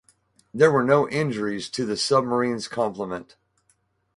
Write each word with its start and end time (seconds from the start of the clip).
There 0.51 0.71
were 0.71 0.83
no 0.83 1.07
injuries 1.07 1.69
to 1.69 1.85
the 1.85 1.95
submarine's 1.95 2.67
complement. 2.67 3.37